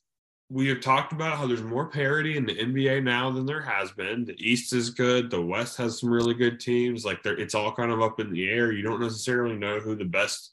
[0.49, 3.90] we have talked about how there's more parity in the NBA now than there has
[3.92, 4.25] been.
[4.25, 5.29] The East is good.
[5.29, 7.05] The West has some really good teams.
[7.05, 8.71] Like it's all kind of up in the air.
[8.71, 10.53] You don't necessarily know who the best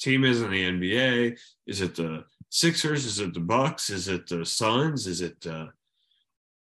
[0.00, 1.38] team is in the NBA.
[1.66, 3.04] Is it the Sixers?
[3.04, 3.90] Is it the Bucks?
[3.90, 5.06] Is it the Suns?
[5.06, 5.66] Is it uh,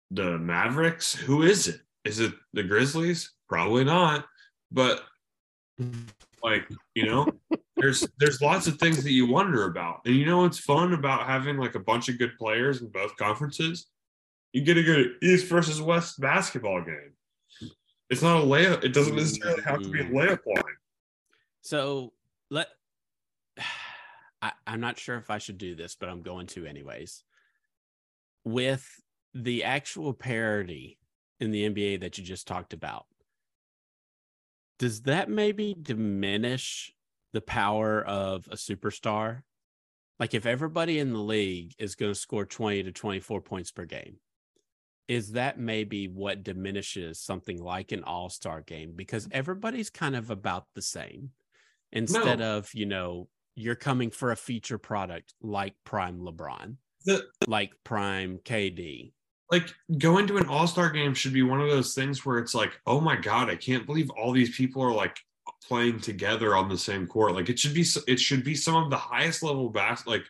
[0.09, 1.13] the Mavericks?
[1.13, 1.81] Who is it?
[2.05, 3.33] Is it the Grizzlies?
[3.47, 4.25] Probably not.
[4.71, 5.03] But
[6.43, 7.27] like you know,
[7.77, 11.25] there's there's lots of things that you wonder about, and you know what's fun about
[11.25, 13.87] having like a bunch of good players in both conferences?
[14.51, 17.13] You get a good East versus West basketball game.
[18.09, 18.83] It's not a layup.
[18.83, 20.11] It doesn't necessarily have to be a mm.
[20.11, 20.75] layup line.
[21.61, 22.13] So
[22.51, 22.67] let
[24.41, 27.23] I, I'm not sure if I should do this, but I'm going to anyways.
[28.43, 28.85] With
[29.33, 30.99] the actual parity
[31.39, 33.05] in the NBA that you just talked about,
[34.83, 36.91] does that maybe diminish
[37.31, 39.43] the power of a superstar?
[40.19, 43.85] Like if everybody in the league is going to score 20 to 24 points per
[43.85, 44.17] game,
[45.07, 50.65] is that maybe what diminishes something like an all-star game because everybody's kind of about
[50.75, 51.29] the same
[51.93, 52.57] instead no.
[52.57, 58.37] of, you know, you're coming for a feature product like prime LeBron, the, like prime
[58.43, 59.13] KD,
[59.53, 62.71] like going to an all-star game should be one of those things where it's like
[62.87, 65.15] oh my god i can't believe all these people are like
[65.67, 68.89] playing together on the same court like it should be it should be some of
[68.89, 70.23] the highest level bas like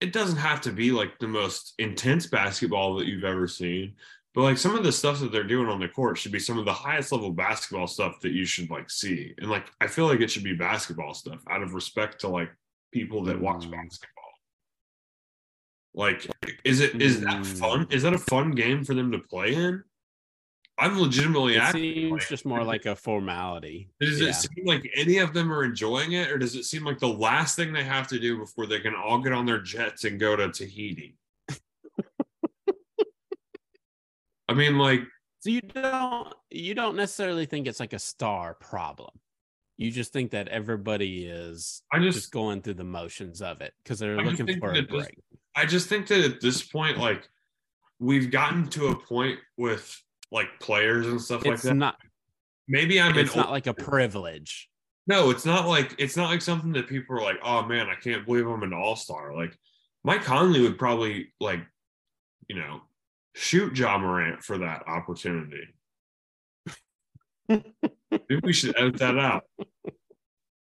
[0.00, 3.94] it doesn't have to be like the most intense basketball that you've ever seen
[4.34, 6.58] but like some of the stuff that they're doing on the court should be some
[6.58, 10.06] of the highest level basketball stuff that you should like see and like i feel
[10.06, 12.50] like it should be basketball stuff out of respect to like
[12.92, 13.72] people that watch mm.
[13.72, 14.13] basketball
[15.94, 16.28] like,
[16.64, 17.86] is it is that fun?
[17.86, 17.92] Mm.
[17.92, 19.84] Is that a fun game for them to play in?
[20.76, 21.54] I'm legitimately.
[21.54, 23.90] It seems just more like a formality.
[24.00, 24.30] Does yeah.
[24.30, 27.06] it seem like any of them are enjoying it, or does it seem like the
[27.06, 30.18] last thing they have to do before they can all get on their jets and
[30.18, 31.16] go to Tahiti?
[34.48, 35.02] I mean, like,
[35.38, 39.10] so you don't you don't necessarily think it's like a star problem.
[39.76, 43.74] You just think that everybody is I just, just going through the motions of it
[43.82, 45.18] because they're I looking for a break.
[45.56, 47.28] I just think that at this point, like
[47.98, 51.74] we've gotten to a point with like players and stuff it's like that.
[51.74, 51.96] Not,
[52.66, 53.16] Maybe I'm.
[53.18, 54.68] It's not like a privilege.
[55.06, 57.94] No, it's not like it's not like something that people are like, oh man, I
[57.94, 59.34] can't believe I'm an all star.
[59.34, 59.54] Like
[60.02, 61.60] Mike Conley would probably like,
[62.48, 62.80] you know,
[63.34, 65.68] shoot Ja Morant for that opportunity.
[67.48, 69.44] Maybe we should edit that out.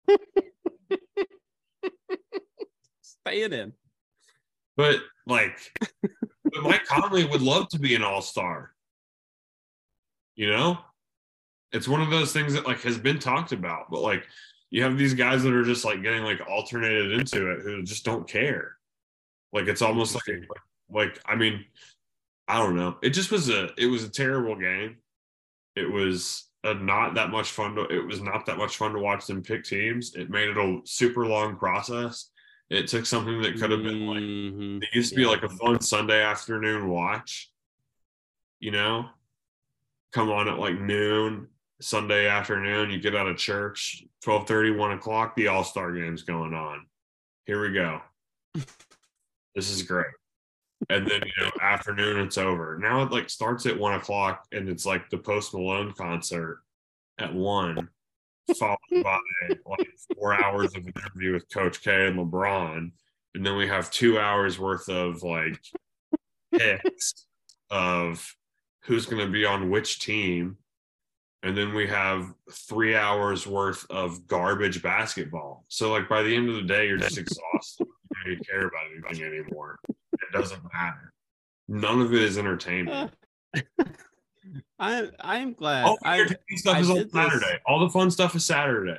[3.02, 3.74] Stay it in.
[4.76, 5.58] But like,
[6.02, 8.72] but Mike Conley would love to be an all star.
[10.36, 10.78] You know,
[11.72, 14.26] it's one of those things that like has been talked about, but like
[14.70, 18.04] you have these guys that are just like getting like alternated into it who just
[18.04, 18.76] don't care.
[19.52, 20.96] Like it's almost like mm-hmm.
[20.96, 21.64] like I mean,
[22.48, 22.96] I don't know.
[23.02, 24.96] It just was a it was a terrible game.
[25.76, 28.98] It was a not that much fun to it was not that much fun to
[28.98, 30.14] watch them pick teams.
[30.14, 32.30] It made it a super long process.
[32.70, 34.82] It took something that could have been like mm-hmm.
[34.82, 35.28] it used to be yeah.
[35.28, 37.50] like a fun Sunday afternoon watch,
[38.60, 39.08] you know,
[40.12, 41.48] come on at like noon,
[41.80, 46.54] Sunday afternoon, you get out of church, 12 30, 1 o'clock, the all-star game's going
[46.54, 46.86] on.
[47.44, 48.00] Here we go.
[49.54, 50.06] this is great.
[50.88, 52.78] And then you know, afternoon it's over.
[52.78, 56.60] Now it like starts at one o'clock and it's like the post Malone concert
[57.18, 57.88] at one
[58.58, 59.18] followed by
[59.66, 62.90] like four hours of interview with Coach K and LeBron,
[63.34, 65.60] and then we have two hours worth of like
[66.52, 67.26] picks
[67.70, 68.36] of
[68.82, 70.56] who's going to be on which team,
[71.42, 75.64] and then we have three hours worth of garbage basketball.
[75.68, 77.86] So like by the end of the day, you're just exhausted.
[78.26, 79.78] you don't care about anything anymore.
[79.88, 81.12] It doesn't matter.
[81.68, 83.10] None of it is entertaining.
[84.78, 85.86] I I'm glad.
[85.86, 86.26] All the I,
[86.56, 87.38] stuff I is on Saturday.
[87.40, 87.60] This.
[87.66, 88.98] All the fun stuff is Saturday.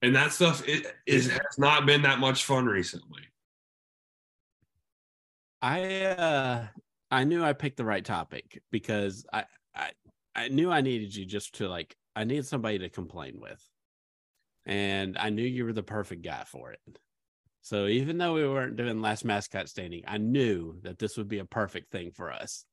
[0.00, 3.22] And that stuff it is has not been that much fun recently.
[5.60, 6.66] I uh
[7.10, 9.44] I knew I picked the right topic because I
[9.74, 9.90] I
[10.34, 13.62] I knew I needed you just to like I needed somebody to complain with.
[14.64, 16.80] And I knew you were the perfect guy for it.
[17.62, 21.38] So even though we weren't doing last mascot standing, I knew that this would be
[21.38, 22.64] a perfect thing for us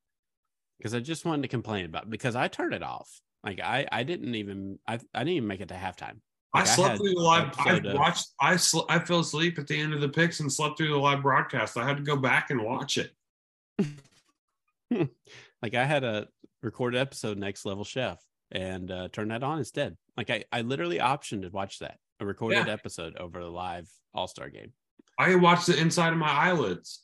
[0.79, 3.21] because I just wanted to complain about it because I turned it off.
[3.43, 6.21] Like I, I didn't even, I, I didn't even make it to halftime.
[6.53, 7.53] Like I slept I through the live.
[7.59, 8.29] I watched.
[8.41, 10.97] I sl- I fell asleep at the end of the picks and slept through the
[10.97, 11.77] live broadcast.
[11.77, 13.11] I had to go back and watch it.
[15.61, 16.27] like I had a
[16.63, 18.19] recorded episode next level chef
[18.51, 19.95] and uh, turned that on instead.
[20.17, 22.73] Like I, I literally optioned to watch that a recorded yeah.
[22.73, 24.73] episode over the live All Star game.
[25.17, 27.03] I watched the inside of my eyelids.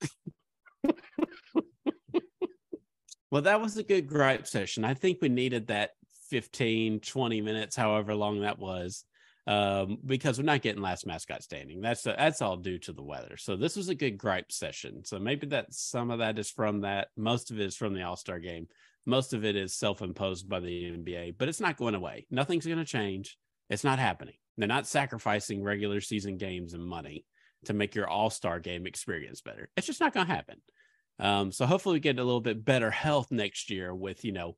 [3.30, 4.84] well, that was a good gripe session.
[4.84, 5.90] I think we needed that
[6.30, 9.04] 15, 20 minutes, however long that was,
[9.46, 11.80] um, because we're not getting last mascot standing.
[11.80, 13.36] That's a, that's all due to the weather.
[13.36, 15.04] So this was a good gripe session.
[15.04, 17.08] So maybe that some of that is from that.
[17.16, 18.66] Most of it is from the All Star game.
[19.06, 22.26] Most of it is self imposed by the NBA, but it's not going away.
[22.30, 23.38] Nothing's going to change.
[23.70, 24.34] It's not happening.
[24.56, 27.24] They're not sacrificing regular season games and money
[27.64, 29.68] to make your All Star game experience better.
[29.76, 30.60] It's just not going to happen.
[31.20, 34.56] Um, so hopefully we get a little bit better health next year with you know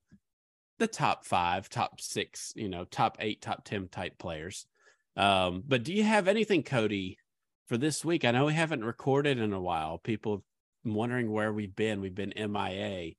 [0.79, 4.67] the top five, top six, you know, top eight, top 10 type players.
[5.17, 7.19] Um, but do you have anything, Cody,
[7.69, 8.25] for this week?
[8.25, 9.99] I know we haven't recorded in a while.
[9.99, 10.45] People
[10.85, 12.01] wondering where we've been.
[12.01, 13.13] We've been MIA.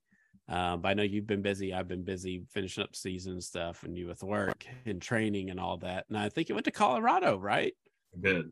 [0.49, 1.73] Um, but I know you've been busy.
[1.73, 5.77] I've been busy finishing up season stuff and you with work and training and all
[5.77, 6.05] that.
[6.09, 7.73] And I think you went to Colorado, right?
[8.13, 8.51] I did.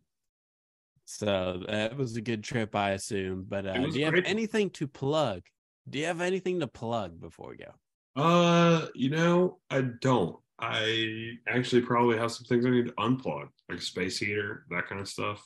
[1.06, 3.46] So that was a good trip, I assume.
[3.48, 4.26] But uh, do you great.
[4.26, 5.42] have anything to plug?
[5.90, 7.74] Do you have anything to plug before we go?
[8.16, 10.38] Uh, you know, I don't.
[10.60, 15.02] I actually probably have some things I need to unplug, like space heater, that kind
[15.02, 15.44] of stuff.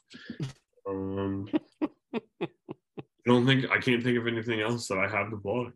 [0.87, 1.47] Um,
[2.13, 2.47] I
[3.25, 5.71] don't think I can't think of anything else that I have to plug.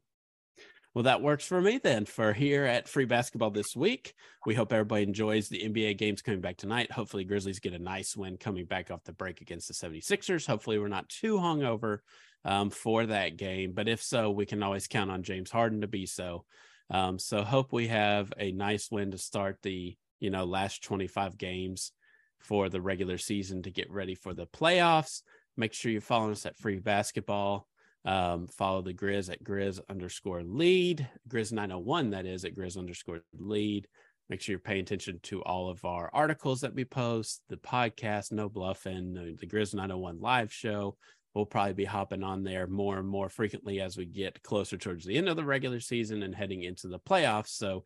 [0.96, 2.06] Well, that works for me then.
[2.06, 4.14] For here at Free Basketball this week,
[4.46, 6.92] we hope everybody enjoys the NBA games coming back tonight.
[6.92, 10.48] Hopefully, Grizzlies get a nice win coming back off the break against the 76ers.
[10.48, 12.00] Hopefully, we're not too hungover
[12.44, 13.74] um, for that game.
[13.74, 16.46] But if so, we can always count on James Harden to be so.
[16.90, 21.38] Um, so hope we have a nice win to start the you know last 25
[21.38, 21.92] games
[22.40, 25.22] for the regular season to get ready for the playoffs.
[25.56, 27.68] Make sure you're following us at Free Basketball.
[28.06, 33.22] Um, follow the Grizz at Grizz underscore lead, Grizz 901, that is at Grizz underscore
[33.38, 33.88] lead.
[34.30, 38.32] Make sure you're paying attention to all of our articles that we post, the podcast,
[38.32, 40.96] No Bluffing, the Grizz 901 live show,
[41.34, 45.06] we'll probably be hopping on there more and more frequently as we get closer towards
[45.06, 47.50] the end of the regular season and heading into the playoffs.
[47.50, 47.86] So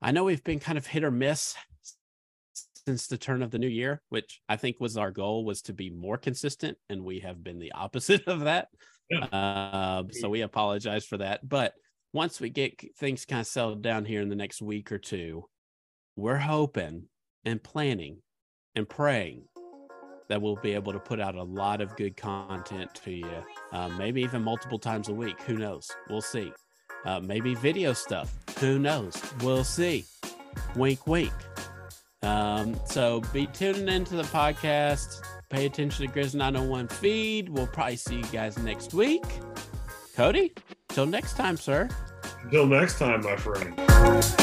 [0.00, 1.54] I know we've been kind of hit or miss
[2.86, 5.72] since the turn of the new year, which I think was our goal was to
[5.72, 8.68] be more consistent, and we have been the opposite of that.
[9.10, 9.24] Yeah.
[9.26, 11.46] Uh, so we apologize for that.
[11.48, 11.74] But
[12.12, 15.44] once we get things kind of settled down here in the next week or two,
[16.16, 17.04] we're hoping
[17.44, 18.18] and planning
[18.74, 19.44] and praying
[20.28, 23.88] that we'll be able to put out a lot of good content to you, uh,
[23.88, 25.40] maybe even multiple times a week.
[25.42, 25.90] Who knows?
[26.08, 26.52] We'll see.
[27.04, 28.32] Uh, maybe video stuff.
[28.58, 29.20] Who knows?
[29.42, 30.04] We'll see.
[30.76, 31.32] Wink, wink.
[32.22, 35.22] Um, so be tuning into the podcast.
[35.48, 37.48] Pay attention to Grizz 901 feed.
[37.48, 39.24] We'll probably see you guys next week.
[40.14, 40.52] Cody,
[40.88, 41.88] till next time, sir.
[42.44, 44.41] Until next time, my friend.